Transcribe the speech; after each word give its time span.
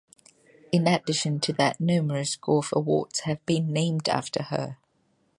In 0.71 0.87
addition 0.87 1.39
to 1.41 1.53
that 1.53 1.79
numerous 1.79 2.35
golf 2.35 2.73
awards 2.73 3.19
have 3.19 3.45
been 3.45 3.71
named 3.71 4.09
after 4.09 4.41
her. 4.45 4.79